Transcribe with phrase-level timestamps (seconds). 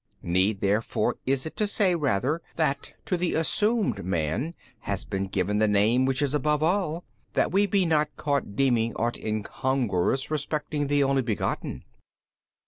[0.23, 5.59] need therefore is it to say rather that to the assumed man has been given
[5.59, 10.87] the Name which is above all, that we be not caught deeming ought incongruous respecting
[10.87, 11.83] the Only Begotten.